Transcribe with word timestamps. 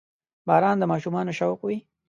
•باران 0.47 0.75
د 0.79 0.83
ماشومانو 0.91 1.31
شوق 1.39 1.59
وي. 1.63 1.77